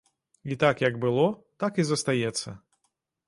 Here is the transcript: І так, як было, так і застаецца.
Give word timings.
І 0.53 0.55
так, 0.63 0.81
як 0.85 0.97
было, 1.03 1.27
так 1.63 1.77
і 1.83 1.87
застаецца. 1.91 2.57